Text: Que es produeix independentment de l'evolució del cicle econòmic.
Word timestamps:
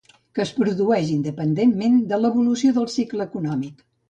Que 0.37 0.41
es 0.43 0.53
produeix 0.59 1.11
independentment 1.15 2.01
de 2.13 2.19
l'evolució 2.25 2.73
del 2.79 2.89
cicle 2.97 3.29
econòmic. 3.31 3.87